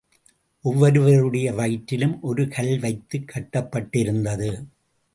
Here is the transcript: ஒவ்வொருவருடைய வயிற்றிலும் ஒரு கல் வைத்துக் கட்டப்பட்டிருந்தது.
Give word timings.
ஒவ்வொருவருடைய 0.65 1.53
வயிற்றிலும் 1.53 2.21
ஒரு 2.21 2.47
கல் 2.47 2.79
வைத்துக் 2.79 3.31
கட்டப்பட்டிருந்தது. 3.35 4.65